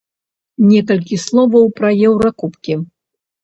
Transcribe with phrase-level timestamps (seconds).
[0.69, 2.81] Некалькі словаў пра еўракубкі.